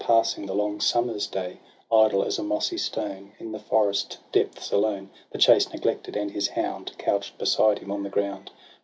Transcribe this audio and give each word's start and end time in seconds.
Passing 0.03 0.47
the 0.47 0.55
long 0.55 0.81
summer's 0.81 1.27
day 1.27 1.59
Idle 1.91 2.23
as 2.23 2.39
a 2.39 2.43
mossy 2.43 2.79
stone 2.79 3.33
In 3.37 3.51
the 3.51 3.59
forest 3.59 4.17
depths 4.31 4.71
alone, 4.71 5.11
The 5.29 5.37
chase 5.37 5.71
neglected, 5.71 6.15
and 6.17 6.31
his 6.31 6.47
hound 6.47 6.91
Couch'd 6.97 7.37
beside 7.37 7.77
him 7.77 7.91
on 7.91 8.01
the 8.01 8.09
ground. 8.09 8.49